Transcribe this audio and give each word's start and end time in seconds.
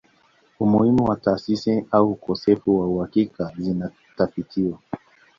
Umuhimu 0.63 1.03
wa 1.09 1.15
taasisi 1.15 1.85
au 1.91 2.11
ukosefu 2.11 2.79
wa 2.79 2.87
uhakika 2.87 3.51
zinatafitiwa 3.57 4.79